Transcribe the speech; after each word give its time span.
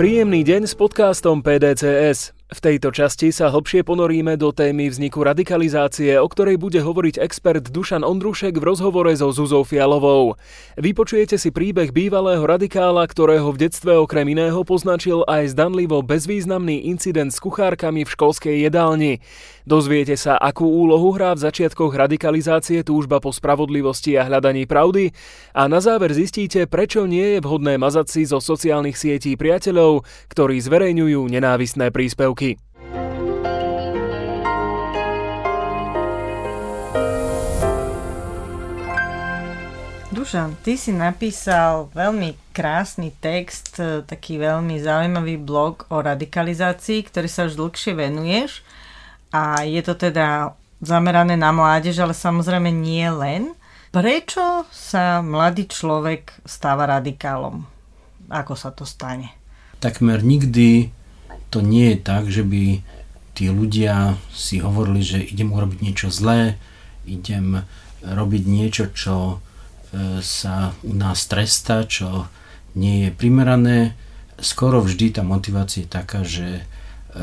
Príjemný 0.00 0.40
deň 0.48 0.64
s 0.64 0.72
podcastom 0.80 1.44
PDCS. 1.44 2.39
V 2.50 2.58
tejto 2.58 2.90
časti 2.90 3.30
sa 3.30 3.46
hlbšie 3.46 3.86
ponoríme 3.86 4.34
do 4.34 4.50
témy 4.50 4.90
vzniku 4.90 5.22
radikalizácie, 5.22 6.18
o 6.18 6.26
ktorej 6.26 6.58
bude 6.58 6.82
hovoriť 6.82 7.22
expert 7.22 7.70
Dušan 7.70 8.02
Ondrušek 8.02 8.58
v 8.58 8.66
rozhovore 8.66 9.14
so 9.14 9.30
Zuzou 9.30 9.62
Fialovou. 9.62 10.34
Vypočujete 10.74 11.38
si 11.38 11.54
príbeh 11.54 11.94
bývalého 11.94 12.42
radikála, 12.42 13.06
ktorého 13.06 13.54
v 13.54 13.70
detstve 13.70 13.94
okrem 13.94 14.34
iného 14.34 14.66
poznačil 14.66 15.22
aj 15.30 15.54
zdanlivo 15.54 16.02
bezvýznamný 16.02 16.90
incident 16.90 17.30
s 17.30 17.38
kuchárkami 17.38 18.02
v 18.02 18.10
školskej 18.18 18.66
jedálni. 18.66 19.22
Dozviete 19.62 20.18
sa, 20.18 20.34
akú 20.34 20.66
úlohu 20.66 21.14
hrá 21.14 21.38
v 21.38 21.46
začiatkoch 21.46 21.94
radikalizácie 21.94 22.82
túžba 22.82 23.22
po 23.22 23.30
spravodlivosti 23.30 24.18
a 24.18 24.26
hľadaní 24.26 24.66
pravdy 24.66 25.14
a 25.54 25.70
na 25.70 25.78
záver 25.78 26.10
zistíte, 26.10 26.66
prečo 26.66 27.06
nie 27.06 27.38
je 27.38 27.46
vhodné 27.46 27.78
mazať 27.78 28.06
si 28.10 28.26
zo 28.26 28.42
sociálnych 28.42 28.98
sietí 28.98 29.38
priateľov, 29.38 30.02
ktorí 30.34 30.58
zverejňujú 30.58 31.22
nenávistné 31.30 31.94
príspevky 31.94 32.39
roky. 32.40 32.56
Dušan, 40.10 40.58
ty 40.66 40.74
si 40.74 40.90
napísal 40.90 41.88
veľmi 41.94 42.34
krásny 42.50 43.14
text, 43.22 43.78
e, 43.78 44.02
taký 44.02 44.42
veľmi 44.42 44.82
zaujímavý 44.82 45.38
blog 45.38 45.86
o 45.88 46.02
radikalizácii, 46.02 47.06
ktorý 47.06 47.28
sa 47.30 47.46
už 47.46 47.54
dlhšie 47.56 47.94
venuješ 47.94 48.66
a 49.30 49.62
je 49.62 49.80
to 49.86 49.94
teda 49.94 50.52
zamerané 50.82 51.38
na 51.38 51.54
mládež, 51.54 52.02
ale 52.02 52.12
samozrejme 52.12 52.68
nie 52.74 53.06
len. 53.06 53.54
Prečo 53.94 54.66
sa 54.70 55.22
mladý 55.22 55.70
človek 55.70 56.42
stáva 56.42 56.90
radikálom? 56.90 57.62
Ako 58.30 58.54
sa 58.58 58.74
to 58.74 58.82
stane? 58.82 59.30
Takmer 59.78 60.20
nikdy 60.22 60.99
to 61.50 61.58
nie 61.60 61.94
je 61.94 61.98
tak, 61.98 62.30
že 62.30 62.46
by 62.46 62.80
tí 63.34 63.50
ľudia 63.50 64.18
si 64.30 64.62
hovorili, 64.62 65.02
že 65.02 65.18
idem 65.18 65.50
urobiť 65.50 65.78
niečo 65.82 66.08
zlé, 66.14 66.54
idem 67.04 67.66
robiť 68.06 68.42
niečo, 68.46 68.84
čo 68.94 69.16
e, 69.16 69.36
sa 70.22 70.72
u 70.86 70.94
nás 70.94 71.26
trestá, 71.26 71.84
čo 71.84 72.30
nie 72.78 73.06
je 73.06 73.10
primerané. 73.12 73.98
Skoro 74.40 74.80
vždy 74.80 75.20
tá 75.20 75.22
motivácia 75.26 75.84
je 75.84 75.90
taká, 75.90 76.20
že 76.24 76.62
e, 76.62 76.62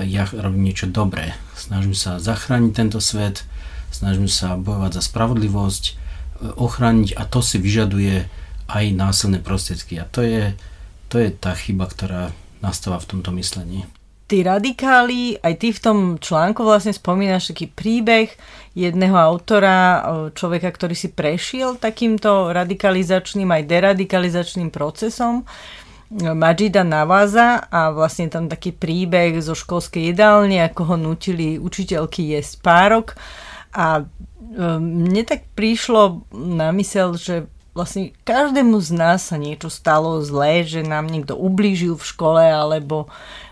ja 0.05 0.27
robím 0.29 0.69
niečo 0.69 0.91
dobré. 0.91 1.33
Snažím 1.55 1.95
sa 1.95 2.21
zachrániť 2.21 2.71
tento 2.75 2.99
svet, 2.99 3.47
snažím 3.89 4.29
sa 4.29 4.59
bojovať 4.59 5.01
za 5.01 5.03
spravodlivosť, 5.07 5.83
e, 5.87 5.93
ochrániť 6.55 7.15
a 7.15 7.23
to 7.25 7.39
si 7.39 7.57
vyžaduje 7.57 8.27
aj 8.67 8.85
násilné 8.93 9.39
prostriedky. 9.39 9.97
A 9.97 10.05
to 10.05 10.21
je, 10.21 10.53
to 11.07 11.23
je 11.23 11.31
tá 11.31 11.55
chyba, 11.55 11.87
ktorá 11.87 12.35
nastáva 12.59 12.99
v 12.99 13.17
tomto 13.17 13.31
myslení 13.33 13.87
tí 14.27 14.43
radikáli, 14.43 15.39
aj 15.39 15.53
ty 15.55 15.71
v 15.71 15.79
tom 15.79 15.97
článku 16.19 16.59
vlastne 16.61 16.91
spomínaš 16.91 17.55
taký 17.55 17.71
príbeh 17.71 18.27
jedného 18.75 19.15
autora, 19.15 20.03
človeka, 20.35 20.69
ktorý 20.69 20.93
si 20.93 21.09
prešiel 21.15 21.79
takýmto 21.79 22.51
radikalizačným 22.51 23.47
aj 23.47 23.63
deradikalizačným 23.65 24.69
procesom, 24.69 25.47
Majida 26.11 26.87
Naváza 26.87 27.67
a 27.67 27.91
vlastne 27.91 28.31
tam 28.31 28.47
taký 28.47 28.71
príbeh 28.71 29.43
zo 29.43 29.51
školskej 29.51 30.15
jedálne, 30.15 30.63
ako 30.63 30.81
ho 30.93 30.95
nutili 30.95 31.59
učiteľky 31.59 32.31
jesť 32.31 32.63
párok. 32.63 33.19
A 33.75 33.99
e, 33.99 34.03
mne 34.79 35.27
tak 35.27 35.51
prišlo 35.51 36.23
na 36.31 36.71
mysel, 36.71 37.19
že 37.19 37.51
vlastne 37.75 38.15
každému 38.23 38.79
z 38.79 38.91
nás 38.95 39.29
sa 39.29 39.35
niečo 39.35 39.67
stalo 39.67 40.23
zlé, 40.23 40.63
že 40.63 40.79
nám 40.79 41.11
niekto 41.11 41.35
ublížil 41.35 41.99
v 41.99 42.07
škole 42.07 42.41
alebo 42.41 43.11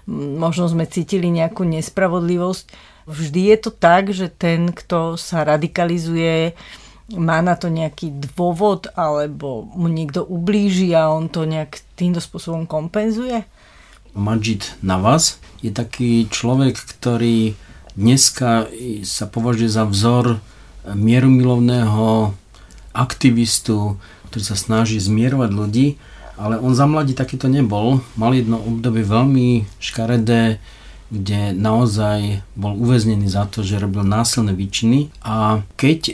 možno 0.09 0.69
sme 0.69 0.85
cítili 0.85 1.29
nejakú 1.33 1.65
nespravodlivosť. 1.65 2.65
Vždy 3.05 3.41
je 3.53 3.57
to 3.61 3.71
tak, 3.73 4.09
že 4.09 4.33
ten, 4.33 4.73
kto 4.73 5.17
sa 5.17 5.45
radikalizuje, 5.45 6.57
má 7.13 7.37
na 7.45 7.53
to 7.53 7.69
nejaký 7.69 8.09
dôvod 8.33 8.89
alebo 8.97 9.69
mu 9.77 9.85
niekto 9.85 10.25
ublíži 10.25 10.89
a 10.97 11.13
on 11.13 11.29
to 11.29 11.45
nejak 11.45 11.77
týmto 11.93 12.17
spôsobom 12.17 12.65
kompenzuje? 12.65 13.45
Majid 14.17 14.73
Navas 14.81 15.37
je 15.61 15.69
taký 15.69 16.25
človek, 16.31 16.73
ktorý 16.73 17.53
dneska 17.93 18.65
sa 19.05 19.25
považuje 19.29 19.69
za 19.69 19.85
vzor 19.85 20.41
mierumilovného 20.89 22.33
aktivistu, 22.95 24.01
ktorý 24.31 24.43
sa 24.43 24.57
snaží 24.57 24.97
zmierovať 24.97 25.49
ľudí 25.51 25.87
ale 26.35 26.59
on 26.59 26.75
za 26.75 26.85
mladí 26.87 27.15
takýto 27.15 27.47
nebol. 27.47 28.03
Mal 28.19 28.35
jedno 28.35 28.59
obdobie 28.59 29.03
veľmi 29.03 29.67
škaredé, 29.79 30.59
kde 31.13 31.53
naozaj 31.53 32.41
bol 32.57 32.73
uväznený 32.75 33.29
za 33.29 33.45
to, 33.45 33.61
že 33.61 33.79
robil 33.79 34.01
násilné 34.01 34.57
výčiny 34.57 35.13
a 35.21 35.61
keď 35.77 35.99
e, 36.09 36.13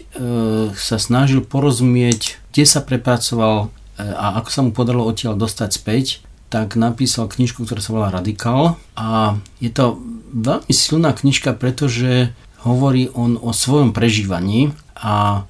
sa 0.75 0.97
snažil 0.99 1.41
porozumieť, 1.41 2.37
kde 2.51 2.63
sa 2.67 2.83
prepracoval 2.83 3.71
e, 3.95 4.03
a 4.03 4.37
ako 4.43 4.49
sa 4.51 4.61
mu 4.61 4.71
podarilo 4.75 5.07
odtiaľ 5.07 5.39
dostať 5.39 5.69
späť, 5.71 6.05
tak 6.51 6.75
napísal 6.75 7.31
knižku, 7.31 7.63
ktorá 7.63 7.79
sa 7.79 7.95
volá 7.95 8.07
Radikál 8.11 8.75
a 8.99 9.39
je 9.63 9.71
to 9.71 10.03
veľmi 10.35 10.73
silná 10.75 11.15
knižka, 11.15 11.55
pretože 11.55 12.35
hovorí 12.67 13.07
on 13.15 13.39
o 13.39 13.55
svojom 13.55 13.95
prežívaní 13.95 14.75
a 14.99 15.47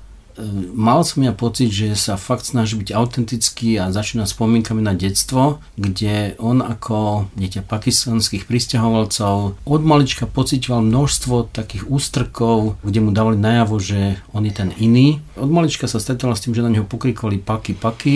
mal 0.74 1.06
som 1.06 1.22
ja 1.22 1.34
pocit, 1.36 1.70
že 1.70 1.94
sa 1.94 2.18
fakt 2.18 2.50
snaží 2.50 2.78
byť 2.78 2.90
autentický 2.94 3.78
a 3.78 3.94
začína 3.94 4.26
spomienkami 4.26 4.82
na 4.82 4.98
detstvo, 4.98 5.62
kde 5.78 6.34
on 6.42 6.60
ako 6.60 7.30
dieťa 7.38 7.66
pakistanských 7.66 8.50
pristahovalcov 8.50 9.58
od 9.62 9.82
malička 9.82 10.26
pocitoval 10.26 10.82
množstvo 10.86 11.54
takých 11.54 11.88
ústrkov, 11.88 12.82
kde 12.82 13.00
mu 13.02 13.14
dávali 13.14 13.38
najavo, 13.38 13.78
že 13.78 14.18
on 14.34 14.46
je 14.46 14.54
ten 14.54 14.70
iný. 14.78 15.22
Od 15.38 15.50
malička 15.50 15.86
sa 15.86 16.02
stretol 16.02 16.34
s 16.34 16.44
tým, 16.44 16.58
že 16.58 16.66
na 16.66 16.74
neho 16.74 16.86
pokrikovali 16.88 17.38
paky, 17.42 17.74
paky 17.78 18.16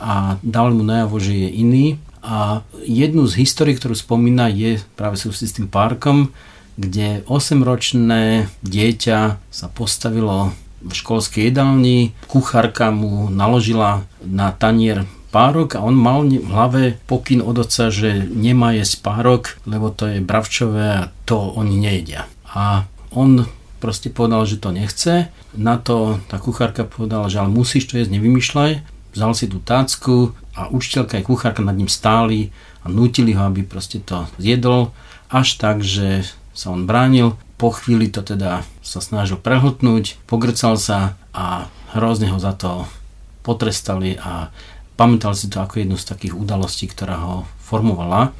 a 0.00 0.36
dávali 0.44 0.74
mu 0.76 0.84
najavo, 0.84 1.16
že 1.16 1.32
je 1.32 1.48
iný. 1.52 1.86
A 2.26 2.66
jednu 2.82 3.22
z 3.30 3.46
histórií, 3.46 3.78
ktorú 3.78 3.94
spomína, 3.94 4.50
je 4.50 4.82
práve 4.98 5.14
súvisí 5.14 5.46
s 5.46 5.54
tým 5.54 5.70
parkom, 5.70 6.34
kde 6.76 7.22
8-ročné 7.30 8.52
dieťa 8.66 9.18
sa 9.48 9.66
postavilo 9.72 10.52
v 10.86 10.92
školskej 10.94 11.50
jedálni. 11.50 12.14
Kuchárka 12.30 12.94
mu 12.94 13.26
naložila 13.28 14.06
na 14.22 14.54
tanier 14.54 15.04
párok 15.34 15.76
a 15.76 15.84
on 15.84 15.92
mal 15.92 16.24
v 16.24 16.40
hlave 16.46 16.96
pokyn 17.04 17.44
od 17.44 17.60
oca, 17.60 17.92
že 17.92 18.24
nemá 18.24 18.72
jesť 18.72 19.04
párok, 19.04 19.58
lebo 19.66 19.92
to 19.92 20.08
je 20.08 20.24
bravčové 20.24 20.86
a 21.04 21.10
to 21.28 21.36
oni 21.36 21.76
nejedia. 21.76 22.30
A 22.48 22.88
on 23.12 23.44
proste 23.82 24.08
povedal, 24.08 24.48
že 24.48 24.56
to 24.62 24.72
nechce. 24.72 25.28
Na 25.52 25.76
to 25.76 26.22
tá 26.30 26.40
kuchárka 26.40 26.88
povedala, 26.88 27.28
že 27.28 27.42
ale 27.42 27.52
musíš 27.52 27.90
to 27.90 28.00
jesť, 28.00 28.16
nevymýšľaj. 28.16 28.72
Vzal 29.12 29.32
si 29.36 29.46
tú 29.48 29.60
tácku 29.60 30.32
a 30.56 30.68
učiteľka 30.72 31.20
aj 31.20 31.24
kuchárka 31.28 31.60
nad 31.64 31.76
ním 31.76 31.88
stáli 31.88 32.52
a 32.84 32.88
nutili 32.88 33.36
ho, 33.36 33.48
aby 33.48 33.64
proste 33.64 34.00
to 34.00 34.28
zjedol. 34.40 34.92
Až 35.28 35.60
tak, 35.60 35.84
že 35.84 36.24
sa 36.56 36.72
on 36.72 36.88
bránil 36.88 37.36
po 37.60 37.72
chvíli 37.72 38.08
to 38.12 38.24
teda 38.24 38.64
sa 38.86 39.02
snažil 39.02 39.34
prehltnúť, 39.42 40.14
pogrcal 40.30 40.78
sa 40.78 41.18
a 41.34 41.66
hrozne 41.90 42.30
ho 42.30 42.38
za 42.38 42.54
to 42.54 42.86
potrestali 43.42 44.14
a 44.14 44.54
pamätal 44.94 45.34
si 45.34 45.50
to 45.50 45.58
ako 45.58 45.82
jednu 45.82 45.98
z 45.98 46.06
takých 46.06 46.38
udalostí, 46.38 46.86
ktorá 46.86 47.18
ho 47.18 47.36
formovala. 47.66 48.30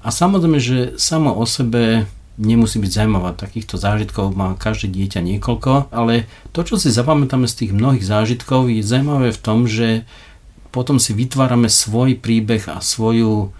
A 0.00 0.08
samozrejme, 0.08 0.56
že 0.56 0.96
samo 0.96 1.36
o 1.36 1.44
sebe 1.44 2.08
nemusí 2.38 2.78
byť 2.78 2.90
zaujímavá. 3.02 3.34
Takýchto 3.34 3.76
zážitkov 3.76 4.32
má 4.32 4.54
každé 4.54 4.94
dieťa 4.94 5.20
niekoľko, 5.20 5.90
ale 5.90 6.30
to, 6.54 6.62
čo 6.64 6.78
si 6.78 6.88
zapamätáme 6.88 7.50
z 7.50 7.66
tých 7.66 7.72
mnohých 7.74 8.06
zážitkov, 8.06 8.70
je 8.70 8.80
zaujímavé 8.80 9.34
v 9.34 9.42
tom, 9.42 9.66
že 9.66 10.06
potom 10.70 11.02
si 11.02 11.12
vytvárame 11.12 11.66
svoj 11.66 12.16
príbeh 12.16 12.70
a 12.70 12.78
svoju 12.78 13.50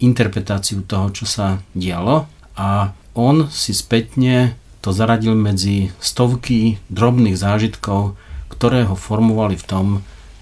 interpretáciu 0.00 0.82
toho, 0.82 1.12
čo 1.14 1.28
sa 1.28 1.62
dialo 1.76 2.26
a 2.56 2.96
on 3.12 3.52
si 3.52 3.76
spätne 3.76 4.56
to 4.82 4.90
zaradil 4.90 5.38
medzi 5.38 5.94
stovky 6.02 6.82
drobných 6.90 7.38
zážitkov, 7.38 8.18
ktoré 8.50 8.84
ho 8.84 8.98
formovali 8.98 9.54
v 9.54 9.64
tom, 9.64 9.86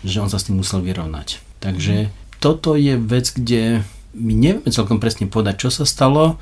že 0.01 0.25
on 0.25 0.33
sa 0.33 0.41
s 0.41 0.49
tým 0.49 0.65
musel 0.65 0.81
vyrovnať. 0.81 1.45
Takže 1.61 2.09
toto 2.41 2.73
je 2.73 2.97
vec, 2.97 3.29
kde 3.37 3.85
my 4.17 4.33
nevieme 4.33 4.73
celkom 4.73 4.99
presne 4.99 5.29
povedať, 5.29 5.69
čo 5.69 5.71
sa 5.71 5.85
stalo, 5.85 6.41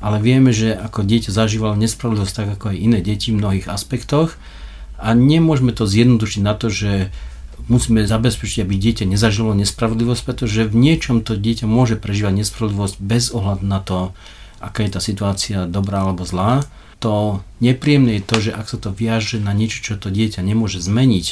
ale 0.00 0.22
vieme, 0.22 0.54
že 0.54 0.72
ako 0.72 1.04
dieťa 1.04 1.34
zažívalo 1.34 1.76
nespravodlivosť 1.76 2.32
tak 2.32 2.48
ako 2.56 2.72
aj 2.72 2.76
iné 2.78 2.98
deti 3.04 3.34
v 3.34 3.42
mnohých 3.42 3.68
aspektoch 3.68 4.40
a 4.96 5.12
nemôžeme 5.12 5.76
to 5.76 5.84
zjednodušiť 5.84 6.40
na 6.40 6.54
to, 6.56 6.72
že 6.72 7.12
musíme 7.68 8.08
zabezpečiť, 8.08 8.64
aby 8.64 8.74
dieťa 8.80 9.04
nezažilo 9.04 9.52
nespravodlivosť, 9.52 10.22
pretože 10.24 10.64
v 10.64 10.74
niečom 10.74 11.20
to 11.20 11.36
dieťa 11.36 11.68
môže 11.68 12.00
prežívať 12.00 12.46
nespravodlivosť 12.46 12.96
bez 13.02 13.28
ohľadu 13.34 13.64
na 13.66 13.80
to, 13.84 14.16
aká 14.62 14.86
je 14.86 14.90
tá 14.96 15.00
situácia 15.00 15.58
dobrá 15.68 16.08
alebo 16.08 16.24
zlá. 16.24 16.64
To 17.00 17.40
nepríjemné 17.64 18.20
je 18.20 18.28
to, 18.28 18.36
že 18.44 18.50
ak 18.52 18.66
sa 18.68 18.76
to 18.76 18.92
viaže 18.92 19.40
na 19.40 19.56
niečo, 19.56 19.80
čo 19.80 19.94
to 19.96 20.12
dieťa 20.12 20.44
nemôže 20.44 20.84
zmeniť, 20.84 21.26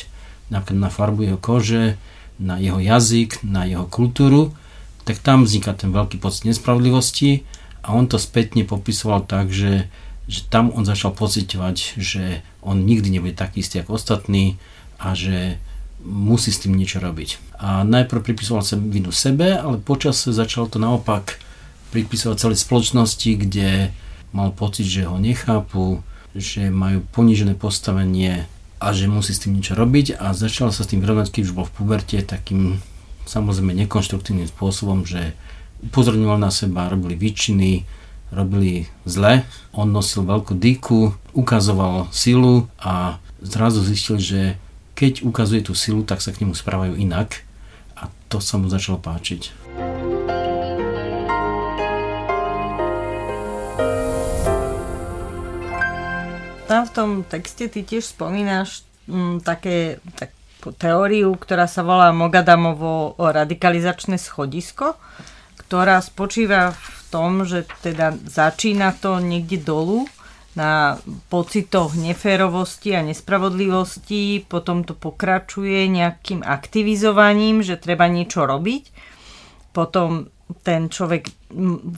napríklad 0.48 0.80
na 0.80 0.90
farbu 0.90 1.20
jeho 1.28 1.40
kože, 1.40 2.00
na 2.40 2.56
jeho 2.56 2.80
jazyk, 2.80 3.44
na 3.44 3.68
jeho 3.68 3.84
kultúru, 3.84 4.56
tak 5.04 5.20
tam 5.20 5.44
vzniká 5.44 5.76
ten 5.76 5.92
veľký 5.92 6.20
pocit 6.20 6.48
nespravodlivosti 6.48 7.44
a 7.84 7.92
on 7.92 8.08
to 8.08 8.16
spätne 8.16 8.64
popisoval 8.64 9.24
tak, 9.24 9.52
že, 9.52 9.88
že 10.28 10.44
tam 10.48 10.72
on 10.72 10.88
začal 10.88 11.12
pocitovať, 11.12 12.00
že 12.00 12.40
on 12.64 12.84
nikdy 12.84 13.12
nebude 13.12 13.36
taký 13.36 13.60
istý 13.60 13.80
ako 13.80 13.96
ostatní 13.96 14.60
a 15.00 15.12
že 15.12 15.56
musí 16.04 16.52
s 16.54 16.62
tým 16.62 16.78
niečo 16.78 17.02
robiť. 17.02 17.58
A 17.58 17.82
najprv 17.82 18.22
pripisoval 18.22 18.62
sa 18.62 18.78
vinu 18.78 19.10
sebe, 19.10 19.56
ale 19.56 19.82
počas 19.82 20.22
začal 20.22 20.70
to 20.70 20.78
naopak 20.78 21.42
pripisovať 21.90 22.36
celej 22.38 22.58
spoločnosti, 22.62 23.30
kde 23.34 23.90
mal 24.32 24.52
pocit, 24.52 24.84
že 24.84 25.08
ho 25.08 25.16
nechápu, 25.16 26.04
že 26.36 26.68
majú 26.68 27.02
ponížené 27.12 27.56
postavenie 27.56 28.46
a 28.78 28.94
že 28.94 29.10
musí 29.10 29.34
s 29.34 29.42
tým 29.42 29.58
niečo 29.58 29.74
robiť 29.74 30.20
a 30.20 30.30
začal 30.36 30.70
sa 30.70 30.86
s 30.86 30.90
tým 30.90 31.02
vyrovnať, 31.02 31.34
keď 31.34 31.42
už 31.50 31.56
bol 31.56 31.66
v 31.66 31.74
puberte, 31.74 32.18
takým 32.22 32.78
samozrejme 33.26 33.74
nekonštruktívnym 33.74 34.46
spôsobom, 34.46 35.02
že 35.04 35.34
upozorňoval 35.82 36.38
na 36.38 36.50
seba, 36.54 36.90
robili 36.90 37.18
výčiny, 37.18 37.84
robili 38.30 38.86
zle, 39.08 39.44
on 39.74 39.90
nosil 39.90 40.24
veľkú 40.24 40.54
dýku, 40.56 41.16
ukazoval 41.34 42.08
silu 42.14 42.68
a 42.78 43.18
zrazu 43.40 43.82
zistil, 43.82 44.18
že 44.18 44.40
keď 44.98 45.22
ukazuje 45.22 45.62
tú 45.62 45.72
silu, 45.78 46.02
tak 46.02 46.18
sa 46.18 46.34
k 46.34 46.42
nemu 46.42 46.58
správajú 46.58 46.98
inak 46.98 47.46
a 47.94 48.10
to 48.26 48.42
sa 48.42 48.58
mu 48.58 48.66
začalo 48.66 48.98
páčiť. 48.98 49.67
Tam 56.68 56.84
v 56.84 56.92
tom 56.92 57.10
texte 57.24 57.64
ty 57.72 57.80
tiež 57.80 58.12
spomínaš 58.12 58.84
m, 59.08 59.16
mm, 59.16 59.36
také, 59.40 60.04
takú 60.20 60.76
teóriu, 60.76 61.32
ktorá 61.32 61.64
sa 61.64 61.80
volá 61.80 62.12
Mogadamovo 62.12 63.16
radikalizačné 63.16 64.20
schodisko, 64.20 65.00
ktorá 65.64 65.96
spočíva 66.04 66.76
v 66.76 67.00
tom, 67.08 67.48
že 67.48 67.64
teda 67.80 68.12
začína 68.20 68.92
to 69.00 69.16
niekde 69.16 69.64
dolu 69.64 70.04
na 70.52 71.00
pocitoch 71.32 71.96
neférovosti 71.96 72.92
a 72.92 73.00
nespravodlivosti, 73.00 74.44
potom 74.44 74.84
to 74.84 74.92
pokračuje 74.92 75.88
nejakým 75.88 76.44
aktivizovaním, 76.44 77.64
že 77.64 77.80
treba 77.80 78.12
niečo 78.12 78.44
robiť, 78.44 78.92
potom 79.72 80.28
ten 80.64 80.88
človek 80.88 81.28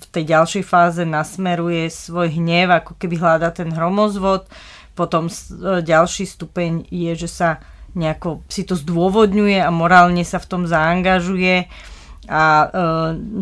v 0.00 0.06
tej 0.11 0.25
ďalšej 0.26 0.64
fáze 0.67 1.02
nasmeruje 1.06 1.87
svoj 1.91 2.35
hnev, 2.38 2.70
ako 2.70 2.99
keby 2.99 3.19
hľada 3.19 3.55
ten 3.55 3.70
hromozvod. 3.70 4.47
Potom 4.94 5.31
e, 5.31 5.32
ďalší 5.82 6.26
stupeň 6.26 6.91
je, 6.91 7.12
že 7.14 7.29
sa 7.31 7.49
nejako 7.94 8.47
si 8.47 8.62
to 8.62 8.79
zdôvodňuje 8.79 9.58
a 9.58 9.70
morálne 9.75 10.23
sa 10.23 10.38
v 10.38 10.49
tom 10.50 10.62
zaangažuje 10.67 11.67
a 12.31 12.44
e, 12.62 12.67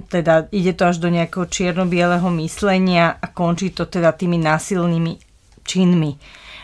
teda 0.09 0.49
ide 0.49 0.73
to 0.73 0.89
až 0.89 0.97
do 1.01 1.13
nejakého 1.13 1.45
čierno-bieleho 1.45 2.29
myslenia 2.41 3.17
a 3.21 3.27
končí 3.29 3.73
to 3.73 3.85
teda 3.85 4.17
tými 4.17 4.41
násilnými 4.41 5.21
činmi. 5.65 6.17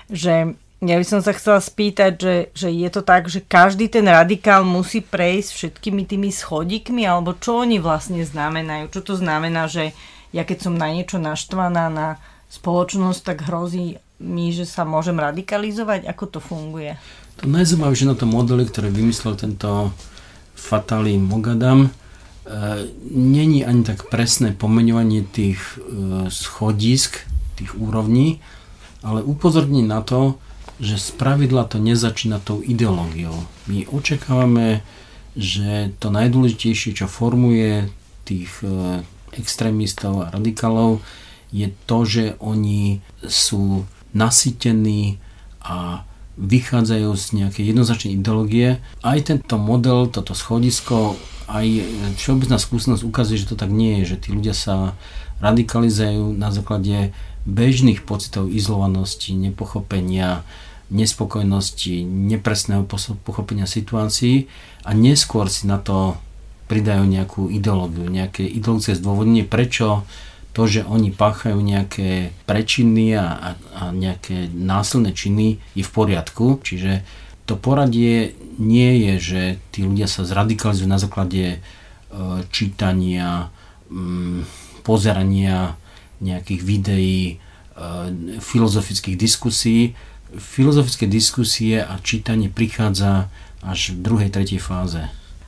Že 0.08 0.56
ja 0.84 0.96
by 1.00 1.06
som 1.06 1.20
sa 1.24 1.32
chcela 1.32 1.60
spýtať, 1.62 2.12
že, 2.18 2.36
že 2.52 2.68
je 2.68 2.88
to 2.92 3.00
tak, 3.00 3.30
že 3.32 3.40
každý 3.40 3.88
ten 3.88 4.04
radikál 4.04 4.66
musí 4.66 5.00
prejsť 5.00 5.50
všetkými 5.50 6.04
tými 6.04 6.28
schodíkmi, 6.28 7.08
alebo 7.08 7.32
čo 7.32 7.64
oni 7.64 7.80
vlastne 7.80 8.20
znamenajú? 8.20 8.92
Čo 8.92 9.00
to 9.00 9.14
znamená, 9.16 9.70
že 9.70 9.96
ja 10.34 10.42
keď 10.42 10.68
som 10.68 10.74
na 10.74 10.90
niečo 10.90 11.22
naštvaná 11.22 11.88
na 11.88 12.18
spoločnosť, 12.50 13.20
tak 13.22 13.46
hrozí 13.46 14.02
mi, 14.18 14.50
že 14.50 14.66
sa 14.66 14.82
môžem 14.82 15.14
radikalizovať? 15.14 16.10
Ako 16.10 16.24
to 16.26 16.38
funguje? 16.42 16.98
To 17.42 17.50
najzaujímavejšie 17.50 18.10
na 18.10 18.18
tom 18.18 18.34
modeli, 18.34 18.66
ktoré 18.66 18.90
vymyslel 18.90 19.34
tento 19.34 19.90
Fatali 20.54 21.18
Mogadam, 21.18 21.86
e, 21.86 21.90
není 23.10 23.66
ani 23.66 23.82
tak 23.82 24.06
presné 24.06 24.54
pomenovanie 24.54 25.26
tých 25.26 25.58
e, 25.78 26.30
schodisk, 26.30 27.26
tých 27.58 27.74
úrovní, 27.74 28.38
ale 29.02 29.26
upozorní 29.26 29.82
na 29.82 30.02
to, 30.02 30.38
že 30.82 30.98
z 30.98 31.08
pravidla 31.14 31.70
to 31.70 31.78
nezačína 31.78 32.42
tou 32.42 32.58
ideológiou. 32.64 33.46
My 33.70 33.86
očakávame, 33.86 34.82
že 35.38 35.94
to 36.02 36.10
najdôležitejšie, 36.10 36.94
čo 36.98 37.06
formuje 37.06 37.90
tých 38.26 38.50
e, 38.62 39.02
extrémistov 39.38 40.26
a 40.26 40.30
radikálov, 40.34 41.02
je 41.54 41.70
to, 41.86 41.98
že 42.02 42.24
oni 42.42 42.98
sú 43.22 43.86
nasytení 44.10 45.22
a 45.62 46.02
vychádzajú 46.34 47.10
z 47.14 47.24
nejakej 47.38 47.64
jednoznačnej 47.70 48.18
ideológie. 48.18 48.82
Aj 49.06 49.18
tento 49.22 49.54
model, 49.54 50.10
toto 50.10 50.34
schodisko, 50.34 51.14
aj 51.46 51.66
všeobecná 52.18 52.58
skúsenosť 52.58 53.06
ukazuje, 53.06 53.38
že 53.38 53.54
to 53.54 53.56
tak 53.58 53.70
nie 53.70 54.02
je, 54.02 54.16
že 54.16 54.26
tí 54.26 54.28
ľudia 54.34 54.56
sa 54.56 54.98
radikalizujú 55.38 56.34
na 56.34 56.50
základe 56.50 57.14
bežných 57.44 58.04
pocitov 58.04 58.48
izolovanosti, 58.48 59.36
nepochopenia, 59.36 60.44
nespokojnosti, 60.92 62.04
nepresného 62.04 62.84
pochopenia 63.24 63.68
situácií 63.68 64.48
a 64.84 64.92
neskôr 64.92 65.48
si 65.48 65.68
na 65.68 65.80
to 65.80 66.16
pridajú 66.68 67.04
nejakú 67.04 67.52
ideológiu, 67.52 68.08
nejaké 68.08 68.44
ideologické 68.48 68.96
zdôvodnenie, 68.96 69.44
prečo 69.44 70.08
to, 70.54 70.70
že 70.70 70.86
oni 70.86 71.10
páchajú 71.10 71.58
nejaké 71.58 72.30
prečiny 72.46 73.18
a, 73.18 73.58
a, 73.74 73.90
nejaké 73.90 74.48
násilné 74.54 75.10
činy 75.10 75.58
je 75.74 75.82
v 75.82 75.90
poriadku. 75.90 76.62
Čiže 76.62 77.02
to 77.44 77.58
poradie 77.58 78.38
nie 78.56 79.02
je, 79.02 79.14
že 79.20 79.42
tí 79.74 79.82
ľudia 79.82 80.06
sa 80.06 80.22
zradikalizujú 80.22 80.86
na 80.86 81.02
základe 81.02 81.44
e, 81.50 81.58
čítania, 82.54 83.50
m, 83.90 84.46
pozerania 84.86 85.74
nejakých 86.24 86.60
videí, 86.64 87.20
e, 87.28 87.36
filozofických 88.40 89.16
diskusí, 89.20 89.92
filozofické 90.34 91.06
diskusie 91.06 91.84
a 91.84 92.00
čítanie 92.00 92.48
prichádza 92.48 93.28
až 93.62 93.94
v 93.94 93.98
druhej, 94.02 94.30
tretej 94.32 94.60
fáze. 94.60 95.04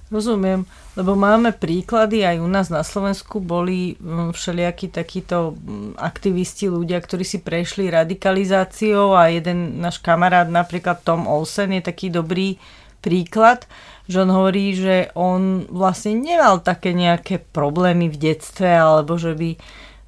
Rozumiem, 0.06 0.62
lebo 0.94 1.18
máme 1.18 1.50
príklady, 1.50 2.22
aj 2.22 2.38
u 2.38 2.46
nás 2.46 2.70
na 2.70 2.86
Slovensku 2.86 3.42
boli 3.42 3.98
mm, 3.98 4.38
všelijakí 4.38 4.94
takíto 4.94 5.58
mm, 5.58 5.98
aktivisti, 5.98 6.70
ľudia, 6.70 7.02
ktorí 7.02 7.26
si 7.26 7.42
prešli 7.42 7.90
radikalizáciou 7.90 9.18
a 9.18 9.34
jeden 9.34 9.82
náš 9.82 9.98
kamarát, 9.98 10.46
napríklad 10.46 11.02
Tom 11.02 11.26
Olsen, 11.26 11.74
je 11.74 11.82
taký 11.82 12.14
dobrý 12.14 12.54
príklad, 13.02 13.66
že 14.06 14.22
on 14.22 14.30
hovorí, 14.30 14.78
že 14.78 15.10
on 15.18 15.66
vlastne 15.66 16.14
nemal 16.14 16.62
také 16.62 16.94
nejaké 16.94 17.42
problémy 17.42 18.06
v 18.06 18.30
detstve, 18.30 18.70
alebo 18.70 19.18
že 19.18 19.34
by, 19.34 19.58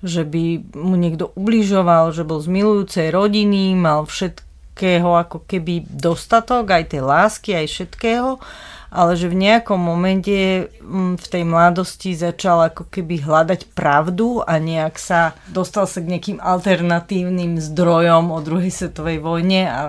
že 0.03 0.23
by 0.23 0.75
mu 0.79 0.95
niekto 0.95 1.35
ubližoval, 1.35 2.15
že 2.15 2.23
bol 2.23 2.39
z 2.39 2.49
milujúcej 2.51 3.11
rodiny, 3.11 3.75
mal 3.75 4.07
všetkého 4.07 5.11
ako 5.27 5.43
keby 5.43 5.87
dostatok, 5.91 6.71
aj 6.71 6.95
tej 6.95 7.03
lásky, 7.03 7.51
aj 7.59 7.67
všetkého, 7.67 8.39
ale 8.89 9.13
že 9.21 9.29
v 9.29 9.37
nejakom 9.37 9.77
momente 9.77 10.71
mm, 10.81 11.21
v 11.21 11.27
tej 11.29 11.45
mladosti 11.45 12.17
začal 12.17 12.73
ako 12.73 12.89
keby 12.89 13.21
hľadať 13.21 13.75
pravdu 13.77 14.41
a 14.41 14.57
nejak 14.57 14.97
sa 14.97 15.37
dostal 15.51 15.85
sa 15.85 16.01
k 16.01 16.17
nejakým 16.17 16.39
alternatívnym 16.41 17.61
zdrojom 17.61 18.33
o 18.33 18.39
druhej 18.41 18.73
svetovej 18.73 19.21
vojne 19.21 19.69
a 19.69 19.81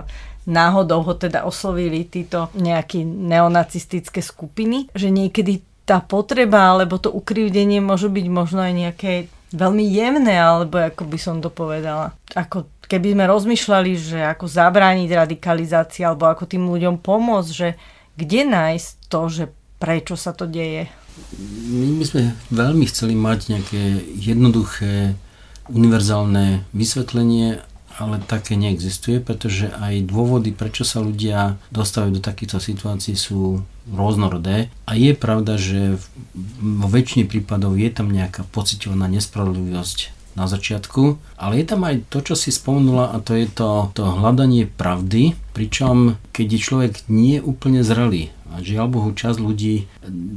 náhodou 0.49 1.05
ho 1.05 1.13
teda 1.15 1.47
oslovili 1.47 2.03
títo 2.09 2.51
nejaké 2.57 3.05
neonacistické 3.05 4.19
skupiny, 4.19 4.91
že 4.91 5.13
niekedy 5.13 5.63
tá 5.87 6.03
potreba 6.03 6.69
alebo 6.69 7.01
to 7.01 7.09
ukrivdenie 7.09 7.79
môže 7.81 8.11
byť 8.11 8.25
možno 8.29 8.61
aj 8.61 8.73
nejaké 8.73 9.13
veľmi 9.53 9.85
jemné, 9.85 10.35
alebo 10.37 10.77
ako 10.81 11.03
by 11.05 11.19
som 11.19 11.41
to 11.41 11.49
povedala. 11.49 12.13
Ako 12.33 12.69
keby 12.85 13.13
sme 13.13 13.25
rozmýšľali, 13.29 13.91
že 13.97 14.19
ako 14.25 14.45
zabrániť 14.49 15.09
radikalizácii, 15.13 16.05
alebo 16.05 16.29
ako 16.29 16.49
tým 16.49 16.69
ľuďom 16.69 17.01
pomôcť, 17.01 17.51
že 17.53 17.69
kde 18.17 18.41
nájsť 18.49 18.89
to, 19.07 19.21
že 19.29 19.43
prečo 19.79 20.19
sa 20.19 20.35
to 20.35 20.49
deje? 20.49 20.91
My 21.69 21.99
by 21.99 22.05
sme 22.05 22.21
veľmi 22.51 22.85
chceli 22.87 23.15
mať 23.15 23.39
nejaké 23.51 23.83
jednoduché, 24.15 25.15
univerzálne 25.69 26.65
vysvetlenie, 26.73 27.61
ale 27.99 28.15
také 28.23 28.55
neexistuje, 28.55 29.19
pretože 29.19 29.67
aj 29.75 30.07
dôvody, 30.07 30.55
prečo 30.55 30.87
sa 30.87 31.03
ľudia 31.03 31.59
dostávajú 31.69 32.17
do 32.17 32.23
takýchto 32.23 32.63
situácií 32.63 33.13
sú 33.19 33.61
rôznorodé 33.91 34.71
a 34.87 34.95
je 34.95 35.11
pravda, 35.11 35.59
že 35.59 35.99
vo 36.59 36.87
väčšine 36.87 37.27
prípadov 37.27 37.75
je 37.75 37.89
tam 37.91 38.09
nejaká 38.09 38.47
pocitovaná 38.49 39.07
nespravodlivosť 39.11 40.17
na 40.37 40.45
začiatku, 40.45 41.19
ale 41.35 41.59
je 41.59 41.65
tam 41.67 41.83
aj 41.83 42.05
to, 42.07 42.23
čo 42.23 42.35
si 42.37 42.53
spomenula 42.53 43.11
a 43.11 43.17
to 43.19 43.35
je 43.35 43.49
to, 43.49 43.91
to 43.97 44.05
hľadanie 44.07 44.69
pravdy, 44.69 45.35
pričom 45.51 46.15
keď 46.31 46.47
je 46.47 46.59
človek 46.59 46.93
nie 47.11 47.43
úplne 47.43 47.83
zrelý 47.83 48.31
a 48.49 48.65
žiaľ 48.65 48.87
Bohu 48.89 49.11
čas 49.13 49.37
ľudí 49.37 49.85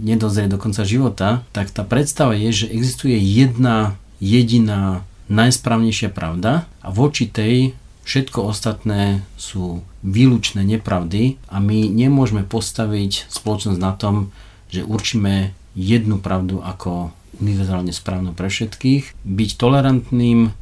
nedozrie 0.04 0.48
do 0.48 0.60
konca 0.60 0.84
života, 0.84 1.44
tak 1.56 1.72
tá 1.72 1.86
predstava 1.86 2.36
je, 2.36 2.64
že 2.64 2.72
existuje 2.72 3.16
jedna 3.16 3.96
jediná 4.20 5.04
najsprávnejšia 5.32 6.12
pravda 6.12 6.68
a 6.84 6.88
voči 6.92 7.24
tej 7.24 7.72
všetko 8.04 8.52
ostatné 8.52 9.24
sú 9.38 9.80
výlučné 10.02 10.66
nepravdy 10.66 11.38
a 11.48 11.62
my 11.62 11.88
nemôžeme 11.88 12.42
postaviť 12.44 13.30
spoločnosť 13.30 13.78
na 13.78 13.92
tom, 13.94 14.34
že 14.68 14.84
určíme 14.84 15.54
jednu 15.72 16.20
pravdu 16.20 16.60
ako 16.60 17.12
univerzálne 17.40 17.90
správnu 17.90 18.36
pre 18.36 18.52
všetkých. 18.52 19.16
Byť 19.24 19.50
tolerantným, 19.56 20.52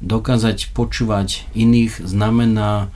dokázať 0.00 0.72
počúvať 0.72 1.44
iných 1.52 2.00
znamená 2.00 2.88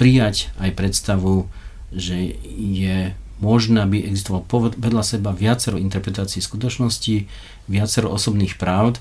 prijať 0.00 0.48
aj 0.56 0.70
predstavu, 0.72 1.48
že 1.92 2.36
je 2.56 3.12
možné, 3.36 3.84
aby 3.84 4.00
existovalo 4.00 4.72
vedľa 4.76 5.04
seba 5.04 5.36
viacero 5.36 5.76
interpretácií 5.76 6.40
skutočnosti, 6.40 7.28
viacero 7.68 8.08
osobných 8.08 8.56
pravd. 8.56 9.00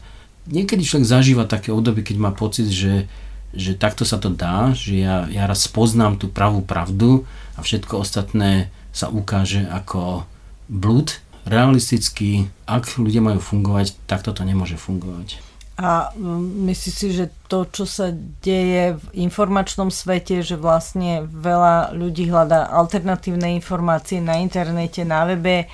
Niekedy 0.51 0.83
človek 0.83 1.07
zažíva 1.07 1.47
také 1.47 1.71
obdobie, 1.71 2.03
keď 2.03 2.17
má 2.19 2.31
pocit, 2.35 2.67
že, 2.67 3.07
že 3.55 3.73
takto 3.79 4.03
sa 4.03 4.19
to 4.19 4.27
dá, 4.29 4.75
že 4.75 4.99
ja, 4.99 5.25
ja 5.31 5.47
raz 5.47 5.65
poznám 5.71 6.19
tú 6.19 6.27
pravú 6.27 6.59
pravdu 6.59 7.23
a 7.55 7.63
všetko 7.63 8.03
ostatné 8.03 8.69
sa 8.91 9.07
ukáže 9.07 9.63
ako 9.71 10.27
blúd. 10.67 11.23
Realisticky, 11.45 12.49
ak 12.65 12.97
ľudia 12.97 13.21
majú 13.21 13.37
fungovať, 13.37 13.93
takto 14.09 14.33
to 14.33 14.41
nemôže 14.41 14.81
fungovať. 14.81 15.41
A 15.75 16.15
mm, 16.15 16.71
myslíš 16.71 16.95
si, 16.95 17.07
že 17.11 17.25
to, 17.51 17.67
čo 17.67 17.83
sa 17.83 18.09
deje 18.41 18.95
v 18.95 19.05
informačnom 19.27 19.91
svete, 19.91 20.39
že 20.39 20.55
vlastne 20.55 21.27
veľa 21.27 21.91
ľudí 21.91 22.31
hľadá 22.31 22.71
alternatívne 22.71 23.53
informácie 23.59 24.23
na 24.23 24.39
internete, 24.39 25.03
na 25.03 25.27
webe, 25.27 25.67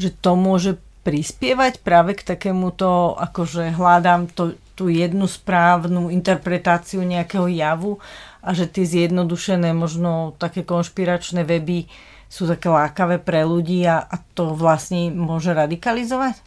že 0.00 0.10
to 0.16 0.32
môže 0.34 0.80
prispievať 1.04 1.84
práve 1.84 2.16
k 2.16 2.24
takémuto, 2.24 3.12
akože 3.20 3.76
hľadám 3.76 4.32
to, 4.32 4.56
tú 4.72 4.88
jednu 4.88 5.28
správnu 5.28 6.08
interpretáciu 6.08 7.04
nejakého 7.04 7.46
javu 7.46 8.00
a 8.40 8.56
že 8.56 8.64
tie 8.64 8.88
zjednodušené, 8.88 9.76
možno 9.76 10.32
také 10.40 10.64
konšpiračné 10.64 11.44
weby 11.44 11.86
sú 12.28 12.50
také 12.50 12.68
lákavé 12.70 13.22
pre 13.22 13.46
ľudí 13.46 13.84
a, 13.86 14.02
a 14.02 14.16
to 14.34 14.54
vlastne 14.56 15.14
môže 15.14 15.54
radikalizovať? 15.54 16.40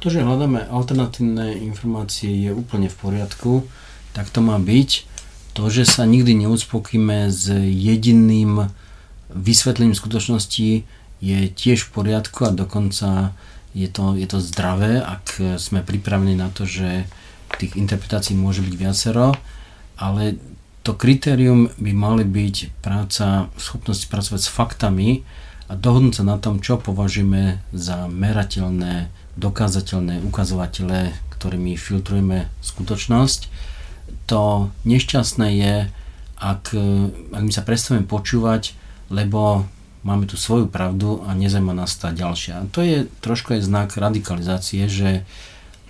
To, 0.00 0.06
že 0.08 0.24
hľadáme 0.24 0.64
alternatívne 0.72 1.60
informácie 1.60 2.48
je 2.48 2.50
úplne 2.56 2.88
v 2.88 2.96
poriadku, 2.96 3.52
tak 4.16 4.32
to 4.32 4.40
má 4.40 4.56
byť. 4.56 5.10
To, 5.58 5.68
že 5.68 5.84
sa 5.84 6.08
nikdy 6.08 6.46
neuspokíme 6.46 7.28
s 7.28 7.52
jediným 7.52 8.70
vysvetlením 9.28 9.94
skutočnosti 9.94 10.86
je 11.20 11.38
tiež 11.52 11.84
v 11.84 11.92
poriadku 11.92 12.48
a 12.48 12.54
dokonca 12.54 13.36
je 13.76 13.86
to, 13.86 14.16
je 14.16 14.26
to 14.26 14.42
zdravé, 14.42 14.98
ak 14.98 15.58
sme 15.60 15.84
pripravení 15.84 16.34
na 16.34 16.50
to, 16.50 16.66
že 16.66 17.06
tých 17.60 17.76
interpretácií 17.76 18.34
môže 18.34 18.64
byť 18.64 18.74
viacero, 18.74 19.36
ale 20.00 20.40
to 20.80 20.96
kritérium 20.96 21.68
by 21.76 21.92
mali 21.92 22.24
byť 22.24 22.80
práca, 22.80 23.52
schopnosť 23.60 24.08
pracovať 24.08 24.40
s 24.40 24.48
faktami 24.48 25.08
a 25.68 25.76
dohodnúť 25.76 26.20
sa 26.20 26.24
na 26.24 26.40
tom, 26.40 26.64
čo 26.64 26.80
považujeme 26.80 27.60
za 27.76 28.08
merateľné 28.08 29.12
dokázateľné 29.36 30.24
ukazovatele, 30.24 31.12
ktorými 31.36 31.76
filtrujeme 31.76 32.48
skutočnosť. 32.64 33.40
To 34.32 34.72
nešťastné 34.88 35.46
je, 35.56 35.74
ak, 36.40 36.64
ak 37.32 37.42
my 37.44 37.52
sa 37.52 37.62
prestavíme 37.62 38.08
počúvať, 38.08 38.72
lebo 39.12 39.68
máme 40.00 40.24
tu 40.24 40.40
svoju 40.40 40.66
pravdu 40.72 41.20
a 41.28 41.36
nezaujíma 41.36 41.76
nás 41.76 41.92
tá 42.00 42.08
ďalšia. 42.08 42.64
A 42.64 42.68
to 42.72 42.80
je 42.80 43.04
trošku 43.20 43.52
aj 43.52 43.68
znak 43.68 43.88
radikalizácie, 44.00 44.88
že 44.88 45.28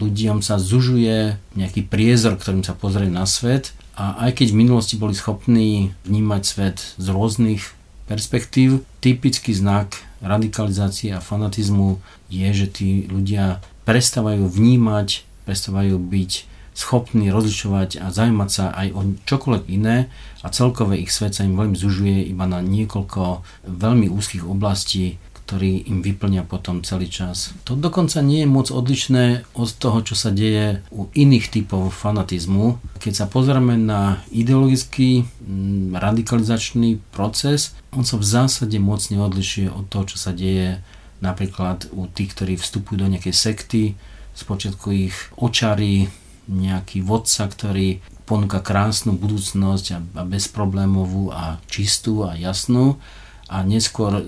ľuďom 0.03 0.43
sa 0.43 0.59
zužuje 0.59 1.39
nejaký 1.55 1.87
priezor, 1.87 2.35
ktorým 2.35 2.67
sa 2.67 2.75
pozerajú 2.75 3.13
na 3.13 3.29
svet 3.29 3.71
a 4.01 4.17
aj 4.25 4.41
keď 4.41 4.57
v 4.57 4.61
minulosti 4.65 4.97
boli 4.97 5.13
schopní 5.13 5.93
vnímať 6.09 6.43
svet 6.49 6.97
z 6.97 7.07
rôznych 7.13 7.77
perspektív, 8.09 8.81
typický 9.05 9.53
znak 9.53 9.93
radikalizácie 10.25 11.13
a 11.13 11.21
fanatizmu 11.21 12.01
je, 12.33 12.49
že 12.49 12.67
tí 12.73 12.89
ľudia 13.13 13.61
prestávajú 13.85 14.49
vnímať, 14.49 15.29
prestávajú 15.45 16.01
byť 16.01 16.33
schopní 16.73 17.29
rozlišovať 17.29 18.01
a 18.01 18.09
zaujímať 18.09 18.49
sa 18.49 18.73
aj 18.73 18.89
o 18.97 19.01
čokoľvek 19.29 19.65
iné 19.69 20.09
a 20.41 20.49
celkové 20.49 20.97
ich 21.05 21.13
svet 21.13 21.37
sa 21.37 21.45
im 21.45 21.61
veľmi 21.61 21.77
zužuje 21.77 22.25
iba 22.25 22.49
na 22.49 22.65
niekoľko 22.65 23.45
veľmi 23.69 24.09
úzkých 24.09 24.49
oblastí, 24.49 25.21
ktorý 25.51 25.91
im 25.91 25.99
vyplňa 25.99 26.47
potom 26.47 26.87
celý 26.87 27.11
čas. 27.11 27.51
To 27.67 27.75
dokonca 27.75 28.23
nie 28.23 28.47
je 28.47 28.55
moc 28.55 28.71
odlišné 28.71 29.51
od 29.59 29.67
toho, 29.75 29.99
čo 30.07 30.15
sa 30.15 30.31
deje 30.31 30.79
u 30.95 31.11
iných 31.11 31.51
typov 31.51 31.91
fanatizmu. 31.91 32.79
Keď 33.03 33.13
sa 33.19 33.27
pozrieme 33.27 33.75
na 33.75 34.23
ideologický 34.31 35.27
mm, 35.27 35.99
radikalizačný 35.99 37.03
proces, 37.11 37.75
on 37.91 38.07
sa 38.07 38.15
v 38.15 38.31
zásade 38.31 38.79
moc 38.79 39.03
neodlišuje 39.11 39.75
od 39.75 39.91
toho, 39.91 40.15
čo 40.15 40.23
sa 40.23 40.31
deje 40.31 40.79
napríklad 41.19 41.91
u 41.99 42.07
tých, 42.07 42.31
ktorí 42.31 42.55
vstupujú 42.55 43.03
do 43.03 43.11
nejakej 43.11 43.35
sekty, 43.35 43.99
spočiatku 44.39 44.87
ich 44.95 45.19
očarí 45.35 46.07
nejaký 46.47 47.03
vodca, 47.03 47.51
ktorý 47.51 47.99
ponúka 48.23 48.63
krásnu 48.63 49.19
budúcnosť 49.19 49.87
a, 49.91 49.99
a 49.99 50.23
bezproblémovú 50.23 51.35
a 51.35 51.59
čistú 51.67 52.23
a 52.23 52.39
jasnú 52.39 53.03
a 53.51 53.67
neskôr 53.67 54.23
e, 54.23 54.25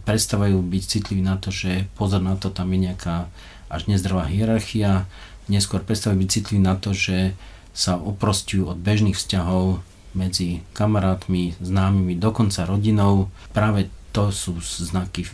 prestávajú 0.00 0.64
byť 0.64 0.82
citliví 0.82 1.20
na 1.20 1.36
to, 1.36 1.52
že 1.52 1.84
pozor 1.92 2.24
na 2.24 2.40
to, 2.40 2.48
tam 2.48 2.72
je 2.72 2.88
nejaká 2.88 3.28
až 3.68 3.84
nezdravá 3.84 4.24
hierarchia, 4.32 5.04
neskôr 5.52 5.84
prestávajú 5.84 6.24
byť 6.24 6.30
citliví 6.32 6.60
na 6.64 6.80
to, 6.80 6.96
že 6.96 7.36
sa 7.76 8.00
oprostujú 8.00 8.72
od 8.72 8.80
bežných 8.80 9.16
vzťahov 9.16 9.84
medzi 10.16 10.64
kamarátmi, 10.76 11.56
známymi, 11.60 12.16
dokonca 12.16 12.68
rodinou. 12.68 13.32
Práve 13.52 13.88
to 14.12 14.32
sú 14.32 14.56
znaky 14.60 15.24
e, 15.24 15.28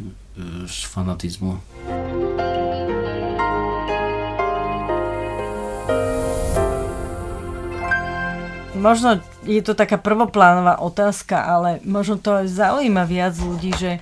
fanatizmu. 0.66 1.62
Možno 8.78 9.20
je 9.44 9.60
to 9.60 9.74
taká 9.74 9.98
prvoplánová 9.98 10.80
otázka, 10.80 11.42
ale 11.42 11.82
možno 11.84 12.16
to 12.16 12.38
aj 12.38 12.46
zaujíma 12.48 13.04
viac 13.04 13.34
ľudí, 13.36 13.74
že 13.74 13.98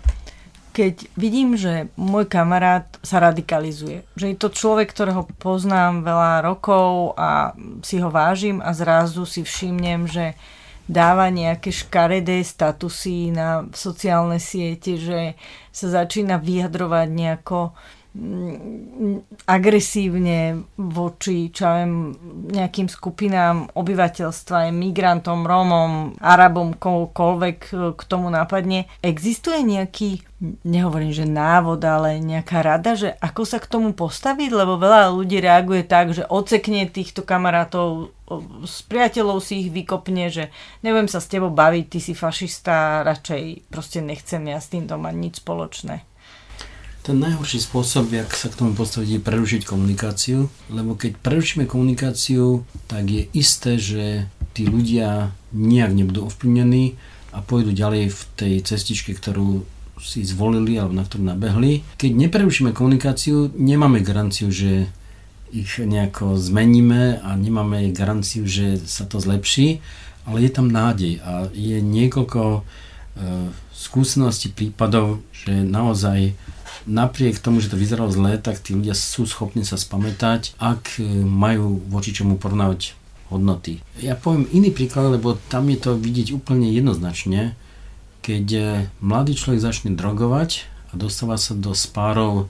keď 0.76 1.08
vidím, 1.16 1.56
že 1.56 1.88
môj 1.96 2.28
kamarát 2.28 2.84
sa 3.00 3.16
radikalizuje, 3.16 4.04
že 4.12 4.26
je 4.28 4.36
to 4.36 4.52
človek, 4.52 4.92
ktorého 4.92 5.24
poznám 5.40 6.04
veľa 6.04 6.44
rokov 6.44 7.16
a 7.16 7.56
si 7.80 7.96
ho 7.96 8.12
vážim 8.12 8.60
a 8.60 8.76
zrazu 8.76 9.24
si 9.24 9.40
všimnem, 9.40 10.04
že 10.04 10.36
dáva 10.84 11.32
nejaké 11.32 11.72
škaredé 11.72 12.44
statusy 12.44 13.32
na 13.32 13.64
sociálne 13.72 14.36
siete, 14.36 15.00
že 15.00 15.34
sa 15.72 16.04
začína 16.04 16.36
vyjadrovať 16.38 17.08
nejako 17.08 17.72
agresívne 19.46 20.66
voči 20.74 21.52
čo 21.52 21.68
viem, 21.68 21.92
nejakým 22.50 22.88
skupinám 22.88 23.70
obyvateľstva, 23.76 24.72
migrantom, 24.72 25.44
Rómom, 25.44 26.16
Arabom, 26.18 26.74
kohokoľvek 26.74 27.58
k 27.94 28.02
tomu 28.08 28.32
nápadne. 28.32 28.88
Existuje 29.04 29.62
nejaký, 29.62 30.24
nehovorím, 30.64 31.12
že 31.12 31.28
návod, 31.28 31.80
ale 31.84 32.18
nejaká 32.18 32.64
rada, 32.64 32.96
že 32.96 33.12
ako 33.20 33.42
sa 33.44 33.60
k 33.60 33.70
tomu 33.70 33.92
postaviť, 33.92 34.50
lebo 34.50 34.80
veľa 34.80 35.12
ľudí 35.12 35.38
reaguje 35.38 35.84
tak, 35.84 36.16
že 36.16 36.24
ocekne 36.26 36.88
týchto 36.88 37.22
kamarátov 37.22 38.16
s 38.66 38.82
priateľov 38.90 39.38
si 39.38 39.66
ich 39.66 39.70
vykopne, 39.70 40.26
že 40.32 40.50
neviem 40.82 41.06
sa 41.06 41.22
s 41.22 41.30
tebou 41.30 41.54
baviť, 41.54 41.84
ty 41.86 41.98
si 42.02 42.12
fašista, 42.16 43.06
radšej 43.06 43.70
proste 43.70 44.02
nechcem 44.02 44.42
ja 44.50 44.58
s 44.58 44.72
týmto 44.72 44.98
mať 44.98 45.14
nič 45.14 45.34
spoločné. 45.44 46.15
Ten 47.06 47.22
najhorší 47.22 47.62
spôsob, 47.62 48.10
jak 48.10 48.34
sa 48.34 48.50
k 48.50 48.58
tomu 48.58 48.74
postaviť, 48.74 49.06
je 49.14 49.20
prerušiť 49.22 49.62
komunikáciu, 49.62 50.50
lebo 50.74 50.98
keď 50.98 51.14
prerušíme 51.22 51.62
komunikáciu, 51.62 52.66
tak 52.90 53.06
je 53.06 53.30
isté, 53.30 53.78
že 53.78 54.26
tí 54.58 54.66
ľudia 54.66 55.30
nejak 55.54 55.94
nebudú 55.94 56.26
ovplyvnení 56.26 56.98
a 57.30 57.46
pôjdu 57.46 57.70
ďalej 57.70 58.10
v 58.10 58.20
tej 58.34 58.54
cestičke, 58.66 59.14
ktorú 59.14 59.62
si 60.02 60.26
zvolili 60.26 60.82
alebo 60.82 60.98
na 60.98 61.06
ktorú 61.06 61.30
nabehli. 61.30 61.86
Keď 61.94 62.10
neprerušíme 62.10 62.74
komunikáciu, 62.74 63.54
nemáme 63.54 64.02
garanciu, 64.02 64.50
že 64.50 64.90
ich 65.54 65.78
nejako 65.78 66.34
zmeníme 66.34 67.22
a 67.22 67.38
nemáme 67.38 67.94
garanciu, 67.94 68.50
že 68.50 68.82
sa 68.82 69.06
to 69.06 69.22
zlepší, 69.22 69.78
ale 70.26 70.42
je 70.42 70.50
tam 70.50 70.74
nádej 70.74 71.22
a 71.22 71.46
je 71.54 71.78
niekoľko 71.78 72.42
e, 72.50 72.60
skúseností, 73.70 74.50
prípadov, 74.50 75.22
že 75.30 75.62
naozaj 75.62 76.34
napriek 76.86 77.42
tomu, 77.42 77.58
že 77.60 77.68
to 77.68 77.76
vyzeralo 77.76 78.08
zle, 78.08 78.38
tak 78.38 78.62
tí 78.62 78.72
ľudia 78.72 78.94
sú 78.94 79.26
schopní 79.26 79.66
sa 79.66 79.74
spamätať, 79.74 80.54
ak 80.56 81.02
e, 81.02 81.22
majú 81.22 81.82
voči 81.90 82.14
čomu 82.14 82.38
porovnávať 82.38 82.94
hodnoty. 83.28 83.82
Ja 83.98 84.14
poviem 84.14 84.46
iný 84.54 84.70
príklad, 84.70 85.18
lebo 85.18 85.34
tam 85.50 85.66
je 85.66 85.78
to 85.82 85.98
vidieť 85.98 86.30
úplne 86.32 86.70
jednoznačne. 86.70 87.58
Keď 88.22 88.46
e, 88.54 88.62
mladý 89.02 89.34
človek 89.34 89.60
začne 89.60 89.98
drogovať 89.98 90.66
a 90.90 90.98
dostáva 90.98 91.34
sa 91.36 91.58
do 91.58 91.74
spárov 91.74 92.46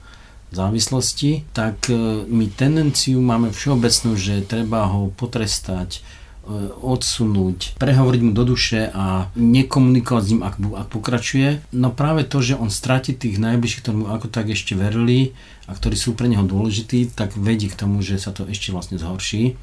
závislosti, 0.53 1.43
tak 1.51 1.89
e, 1.89 2.23
my 2.29 2.45
tendenciu 2.53 3.19
máme 3.19 3.51
všeobecnú, 3.51 4.15
že 4.15 4.45
treba 4.45 4.87
ho 4.87 5.11
potrestať, 5.11 6.05
odsunúť, 6.81 7.75
prehovoriť 7.75 8.21
mu 8.23 8.31
do 8.31 8.43
duše 8.47 8.87
a 8.95 9.27
nekomunikovať 9.35 10.23
s 10.23 10.31
ním, 10.31 10.41
ak, 10.47 10.55
ak 10.57 10.87
pokračuje. 10.87 11.61
No 11.75 11.91
práve 11.91 12.23
to, 12.23 12.39
že 12.39 12.55
on 12.55 12.71
stratí 12.71 13.11
tých 13.11 13.37
najbližších, 13.37 13.83
ktorí 13.83 13.95
mu 14.01 14.07
ako 14.09 14.31
tak 14.31 14.47
ešte 14.47 14.73
verili 14.73 15.35
a 15.67 15.75
ktorí 15.75 15.99
sú 15.99 16.15
pre 16.15 16.31
neho 16.31 16.47
dôležití, 16.47 17.11
tak 17.11 17.35
vedie 17.35 17.67
k 17.67 17.79
tomu, 17.79 17.99
že 17.99 18.15
sa 18.15 18.31
to 18.31 18.47
ešte 18.47 18.71
vlastne 18.71 18.95
zhorší. 18.95 19.59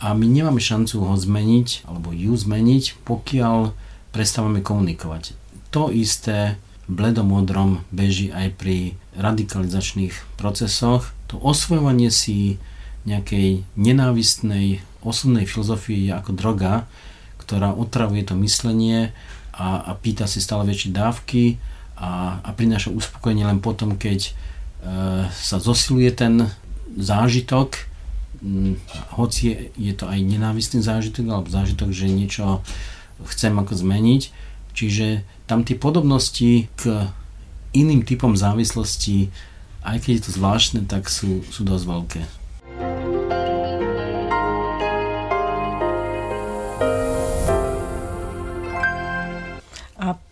A 0.00 0.16
my 0.16 0.24
nemáme 0.24 0.58
šancu 0.58 1.04
ho 1.04 1.14
zmeniť, 1.14 1.84
alebo 1.84 2.10
ju 2.10 2.32
zmeniť, 2.32 3.04
pokiaľ 3.04 3.76
prestávame 4.10 4.64
komunikovať. 4.64 5.36
To 5.70 5.92
isté 5.92 6.58
bledomodrom 6.90 7.86
beží 7.94 8.34
aj 8.34 8.58
pri 8.58 8.98
radikalizačných 9.14 10.34
procesoch. 10.34 11.14
To 11.30 11.38
osvojovanie 11.38 12.10
si 12.10 12.58
nejakej 13.06 13.62
nenávistnej 13.78 14.82
osobnej 15.02 15.48
filozofii 15.48 16.10
je 16.10 16.12
ako 16.12 16.32
droga, 16.36 16.88
ktorá 17.40 17.74
otravuje 17.74 18.22
to 18.22 18.38
myslenie 18.40 19.10
a, 19.56 19.90
a 19.90 19.92
pýta 19.98 20.30
si 20.30 20.38
stále 20.38 20.62
väčšie 20.68 20.94
dávky 20.94 21.58
a, 21.98 22.40
a 22.40 22.50
prináša 22.54 22.94
uspokojenie 22.94 23.44
len 23.44 23.60
potom, 23.60 23.98
keď 23.98 24.20
e, 24.24 24.32
sa 25.28 25.56
zosiluje 25.60 26.10
ten 26.14 26.48
zážitok, 26.96 27.90
hm, 28.40 28.80
hoci 29.20 29.40
je, 29.50 29.56
je 29.90 29.92
to 29.96 30.08
aj 30.08 30.18
nenávistný 30.22 30.80
zážitok 30.80 31.26
alebo 31.28 31.48
zážitok, 31.52 31.90
že 31.92 32.08
niečo 32.08 32.64
chcem 33.28 33.52
ako 33.52 33.76
zmeniť. 33.76 34.22
Čiže 34.72 35.26
tam 35.44 35.66
tie 35.66 35.76
podobnosti 35.76 36.70
k 36.78 36.82
iným 37.76 38.06
typom 38.06 38.38
závislosti, 38.38 39.28
aj 39.84 39.96
keď 40.06 40.10
je 40.14 40.22
to 40.24 40.30
zvláštne, 40.38 40.80
tak 40.86 41.10
sú, 41.10 41.42
sú 41.50 41.66
dosť 41.66 41.84
veľké. 41.84 42.20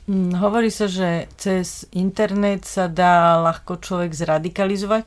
Hovorí 0.08 0.72
sa, 0.72 0.88
že 0.88 1.28
cez 1.36 1.84
internet 1.92 2.64
sa 2.64 2.88
dá 2.88 3.36
ľahko 3.44 3.76
človek 3.76 4.16
zradikalizovať, 4.16 5.04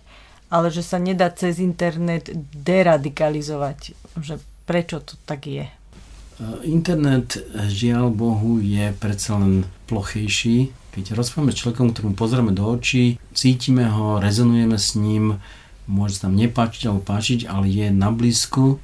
ale 0.53 0.67
že 0.69 0.85
sa 0.85 1.01
nedá 1.01 1.33
cez 1.33 1.57
internet 1.57 2.29
deradikalizovať. 2.53 3.97
Že 4.21 4.35
prečo 4.69 5.01
to 5.01 5.17
tak 5.25 5.49
je? 5.49 5.65
E, 5.65 5.73
internet, 6.69 7.41
žiaľ 7.67 8.13
Bohu, 8.13 8.61
je 8.61 8.93
predsa 9.01 9.41
len 9.41 9.65
plochejší. 9.89 10.69
Keď 10.91 11.17
rozprávame 11.17 11.55
s 11.55 11.59
človekom, 11.65 11.95
ktorým 11.95 12.15
pozrieme 12.19 12.51
do 12.53 12.67
očí, 12.67 13.17
cítime 13.33 13.89
ho, 13.89 14.21
rezonujeme 14.21 14.77
s 14.77 14.93
ním, 14.99 15.41
môže 15.89 16.21
sa 16.21 16.29
nám 16.29 16.45
nepáčiť 16.45 16.85
alebo 16.85 17.01
páčiť, 17.01 17.39
ale 17.49 17.65
je 17.71 17.87
na 17.89 18.13
blízku, 18.13 18.77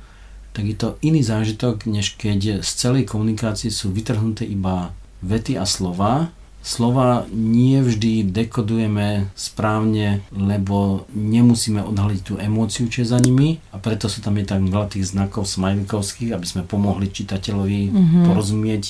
tak 0.56 0.66
je 0.66 0.74
to 0.74 0.98
iný 1.06 1.22
zážitok, 1.22 1.86
než 1.86 2.18
keď 2.18 2.66
z 2.66 2.72
celej 2.74 3.06
komunikácie 3.06 3.70
sú 3.70 3.94
vytrhnuté 3.94 4.48
iba 4.50 4.97
vety 5.22 5.58
a 5.58 5.66
slova. 5.66 6.30
Slova 6.68 7.24
nie 7.32 7.80
vždy 7.80 8.28
dekodujeme 8.28 9.32
správne, 9.40 10.20
lebo 10.36 11.08
nemusíme 11.16 11.80
odhaliť 11.80 12.22
tú 12.28 12.34
emóciu, 12.36 12.92
čo 12.92 13.08
je 13.08 13.14
za 13.16 13.24
nimi 13.24 13.64
a 13.72 13.80
preto 13.80 14.12
sú 14.12 14.20
tam 14.20 14.36
je 14.36 14.44
tak 14.44 14.60
veľa 14.60 14.92
tých 14.92 15.16
znakov 15.16 15.48
smajlikovských, 15.48 16.36
aby 16.36 16.44
sme 16.44 16.68
pomohli 16.68 17.08
čitateľovi 17.08 17.82
mm-hmm. 17.88 18.24
porozumieť, 18.28 18.84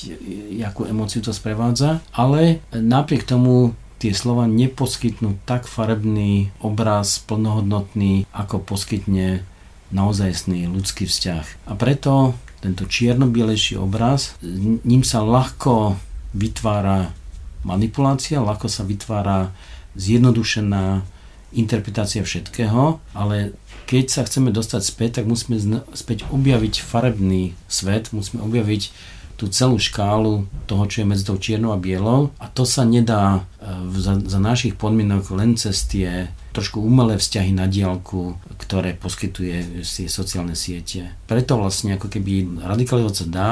akú 0.66 0.90
emóciu 0.90 1.22
to 1.22 1.30
sprevádza. 1.30 2.02
Ale 2.10 2.58
napriek 2.74 3.22
tomu 3.22 3.78
tie 4.02 4.10
slova 4.10 4.50
neposkytnú 4.50 5.38
tak 5.46 5.70
farebný 5.70 6.50
obraz, 6.58 7.22
plnohodnotný, 7.22 8.26
ako 8.34 8.58
poskytne 8.58 9.46
naozajstný 9.94 10.66
ľudský 10.66 11.06
vzťah. 11.06 11.70
A 11.70 11.78
preto 11.78 12.34
tento 12.58 12.90
čierno-bielejší 12.90 13.78
obraz, 13.78 14.34
ním 14.82 15.06
sa 15.06 15.22
ľahko 15.22 15.94
vytvára 16.34 17.12
manipulácia, 17.64 18.42
ľahko 18.42 18.70
sa 18.70 18.86
vytvára 18.86 19.50
zjednodušená 19.98 21.02
interpretácia 21.52 22.20
všetkého, 22.20 23.00
ale 23.16 23.56
keď 23.88 24.04
sa 24.12 24.22
chceme 24.28 24.52
dostať 24.52 24.82
späť, 24.84 25.10
tak 25.20 25.24
musíme 25.24 25.56
späť 25.96 26.28
objaviť 26.28 26.84
farebný 26.84 27.56
svet, 27.72 28.12
musíme 28.12 28.44
objaviť 28.44 28.92
tú 29.38 29.46
celú 29.46 29.78
škálu 29.78 30.50
toho, 30.66 30.84
čo 30.90 31.00
je 31.00 31.06
medzi 31.06 31.22
tou 31.22 31.38
čiernou 31.38 31.70
a 31.70 31.78
bielou 31.78 32.34
a 32.42 32.50
to 32.50 32.66
sa 32.66 32.82
nedá 32.82 33.46
e, 33.62 33.70
za, 33.94 34.18
za 34.18 34.42
našich 34.42 34.74
podmienok 34.74 35.30
len 35.30 35.54
cez 35.54 35.86
tie 35.86 36.26
trošku 36.50 36.82
umelé 36.82 37.22
vzťahy 37.22 37.54
na 37.54 37.70
diálku, 37.70 38.34
ktoré 38.58 38.98
poskytuje 38.98 39.86
tie 39.86 40.10
sociálne 40.10 40.58
siete. 40.58 41.14
Preto 41.30 41.54
vlastne 41.54 41.94
ako 41.94 42.10
keby 42.10 42.66
radikalizovať 42.66 43.14
sa 43.14 43.26
dá, 43.30 43.50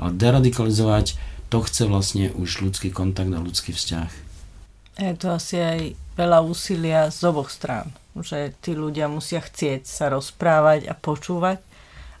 ale 0.00 0.16
deradikalizovať 0.16 1.35
to 1.48 1.62
chce 1.62 1.86
vlastne 1.86 2.32
už 2.34 2.66
ľudský 2.66 2.90
kontakt 2.90 3.30
a 3.30 3.42
ľudský 3.42 3.72
vzťah. 3.72 4.10
Je 4.96 5.14
to 5.14 5.36
asi 5.36 5.56
aj 5.60 5.80
veľa 6.16 6.40
úsilia 6.40 7.12
z 7.12 7.20
oboch 7.28 7.52
strán, 7.52 7.92
že 8.16 8.56
tí 8.64 8.72
ľudia 8.72 9.12
musia 9.12 9.44
chcieť 9.44 9.84
sa 9.84 10.08
rozprávať 10.08 10.88
a 10.88 10.96
počúvať 10.96 11.60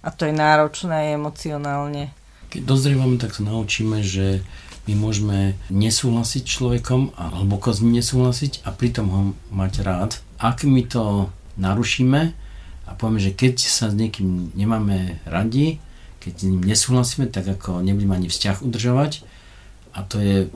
a 0.04 0.08
to 0.12 0.28
je 0.28 0.34
náročné 0.36 0.92
aj 0.92 1.08
emocionálne. 1.16 2.04
Keď 2.52 2.62
dozrievame, 2.62 3.16
tak 3.18 3.34
sa 3.34 3.42
naučíme, 3.42 4.04
že 4.04 4.44
my 4.86 4.94
môžeme 4.94 5.58
nesúhlasiť 5.66 6.46
človekom 6.46 7.16
a 7.18 7.42
hlboko 7.42 7.74
s 7.74 7.82
ním 7.82 7.98
nesúhlasiť 7.98 8.62
a 8.62 8.70
pritom 8.70 9.06
ho 9.10 9.20
mať 9.50 9.72
rád. 9.82 10.10
Ak 10.38 10.62
my 10.62 10.86
to 10.86 11.32
narušíme 11.58 12.20
a 12.86 12.90
povieme, 12.94 13.18
že 13.18 13.34
keď 13.34 13.66
sa 13.66 13.90
s 13.90 13.98
niekým 13.98 14.54
nemáme 14.54 15.18
radi, 15.26 15.82
keď 16.26 16.34
s 16.34 16.46
ním 16.50 16.62
nesúhlasíme, 16.66 17.30
tak 17.30 17.46
ako 17.46 17.86
nebudeme 17.86 18.18
ani 18.18 18.26
vzťah 18.26 18.66
udržovať. 18.66 19.22
A 19.94 20.02
to 20.02 20.18
je 20.18 20.50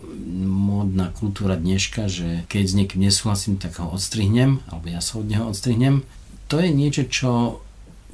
módna 0.44 1.14
kultúra 1.14 1.54
dneška, 1.54 2.10
že 2.10 2.42
keď 2.50 2.62
s 2.66 2.76
niekým 2.76 3.00
nesúhlasím, 3.06 3.56
tak 3.56 3.78
ho 3.78 3.88
odstrihnem, 3.94 4.60
alebo 4.66 4.90
ja 4.90 4.98
sa 4.98 5.22
od 5.22 5.30
neho 5.30 5.46
odstrihnem. 5.46 6.02
To 6.50 6.58
je 6.58 6.68
niečo, 6.74 7.06
čo, 7.06 7.32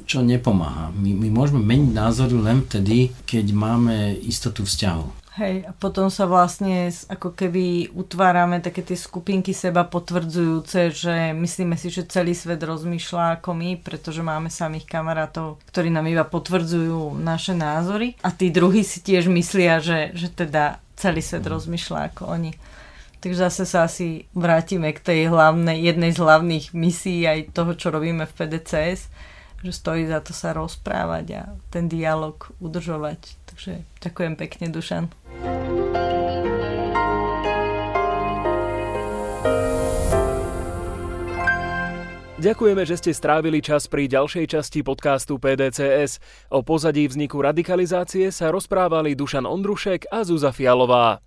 čo 0.05 0.21
nepomáha. 0.21 0.93
My, 0.93 1.17
my 1.17 1.29
môžeme 1.33 1.65
meniť 1.65 1.91
názory 1.97 2.37
len 2.37 2.63
vtedy, 2.69 3.17
keď 3.25 3.57
máme 3.57 4.15
istotu 4.21 4.69
vzťahu. 4.69 5.26
Hej, 5.37 5.69
a 5.69 5.73
potom 5.77 6.09
sa 6.09 6.25
vlastne 6.25 6.89
ako 7.13 7.37
keby 7.37 7.93
utvárame 7.93 8.57
také 8.65 8.81
tie 8.81 8.97
skupinky 8.97 9.53
seba 9.53 9.85
potvrdzujúce, 9.85 10.89
že 10.97 11.37
myslíme 11.37 11.77
si, 11.77 11.93
že 11.93 12.09
celý 12.09 12.33
svet 12.33 12.65
rozmýšľa 12.65 13.37
ako 13.37 13.53
my, 13.53 13.77
pretože 13.85 14.25
máme 14.25 14.49
samých 14.49 14.89
kamarátov, 14.89 15.61
ktorí 15.69 15.93
nám 15.93 16.09
iba 16.09 16.25
potvrdzujú 16.25 17.21
naše 17.21 17.53
názory 17.53 18.17
a 18.25 18.33
tí 18.33 18.49
druhí 18.49 18.81
si 18.81 19.05
tiež 19.05 19.29
myslia, 19.29 19.77
že, 19.85 20.17
že 20.17 20.33
teda 20.33 20.81
celý 20.97 21.21
svet 21.21 21.45
mm. 21.45 21.53
rozmýšľa 21.53 22.01
ako 22.17 22.23
oni. 22.33 22.57
Takže 23.21 23.53
zase 23.53 23.69
sa 23.69 23.85
asi 23.85 24.25
vrátime 24.33 24.89
k 24.97 25.05
tej 25.05 25.21
hlavnej, 25.29 25.85
jednej 25.85 26.17
z 26.17 26.19
hlavných 26.25 26.73
misií 26.73 27.29
aj 27.29 27.53
toho, 27.53 27.77
čo 27.77 27.93
robíme 27.93 28.25
v 28.25 28.33
PDCS, 28.33 29.13
že 29.65 29.73
stojí 29.73 30.05
za 30.09 30.21
to 30.21 30.37
sa 30.37 30.53
rozprávať 30.53 31.27
a 31.37 31.43
ten 31.73 31.89
dialog 31.89 32.37
udržovať. 32.61 33.37
Takže 33.49 33.85
ďakujem 34.05 34.35
pekne, 34.37 34.67
Dušan. 34.73 35.05
Ďakujeme, 42.37 42.85
že 42.85 43.01
ste 43.01 43.17
strávili 43.17 43.65
čas 43.65 43.89
pri 43.89 44.07
ďalšej 44.13 44.45
časti 44.55 44.85
podcastu 44.85 45.41
PDCS. 45.41 46.21
O 46.53 46.61
pozadí 46.61 47.09
vzniku 47.09 47.41
radikalizácie 47.41 48.29
sa 48.29 48.53
rozprávali 48.53 49.17
Dušan 49.17 49.49
Ondrušek 49.49 50.13
a 50.13 50.21
Zuza 50.23 50.53
Fialová. 50.53 51.25